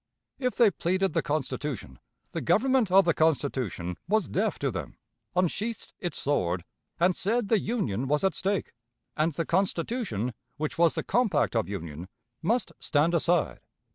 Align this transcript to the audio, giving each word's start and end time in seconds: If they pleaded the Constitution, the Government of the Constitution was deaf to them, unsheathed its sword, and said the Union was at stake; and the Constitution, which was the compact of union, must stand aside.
If 0.39 0.55
they 0.55 0.71
pleaded 0.71 1.13
the 1.13 1.21
Constitution, 1.21 1.99
the 2.31 2.41
Government 2.41 2.89
of 2.89 3.05
the 3.05 3.13
Constitution 3.13 3.97
was 4.07 4.27
deaf 4.27 4.57
to 4.57 4.71
them, 4.71 4.97
unsheathed 5.35 5.93
its 5.99 6.17
sword, 6.17 6.65
and 6.99 7.15
said 7.15 7.49
the 7.49 7.59
Union 7.59 8.07
was 8.07 8.23
at 8.23 8.33
stake; 8.33 8.73
and 9.15 9.31
the 9.33 9.45
Constitution, 9.45 10.33
which 10.57 10.79
was 10.79 10.95
the 10.95 11.03
compact 11.03 11.55
of 11.55 11.69
union, 11.69 12.09
must 12.41 12.71
stand 12.79 13.13
aside. 13.13 13.59